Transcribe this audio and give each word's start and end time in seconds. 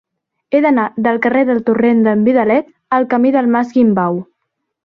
He 0.51 0.61
d'anar 0.65 0.85
del 1.07 1.19
carrer 1.25 1.43
del 1.51 1.61
Torrent 1.69 2.01
d'en 2.09 2.25
Vidalet 2.31 2.75
al 2.99 3.09
camí 3.15 3.37
del 3.39 3.55
Mas 3.57 3.75
Guimbau. 3.77 4.23